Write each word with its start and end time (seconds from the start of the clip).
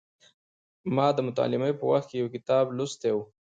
ما 0.95 1.07
د 1.15 1.19
متعلمۍ 1.27 1.73
په 1.77 1.85
وخت 1.91 2.07
کې 2.09 2.17
یو 2.21 2.27
کتاب 2.35 2.65
لوستی 2.77 3.11
و. 3.13 3.17